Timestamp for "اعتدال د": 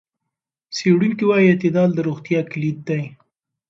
1.49-1.99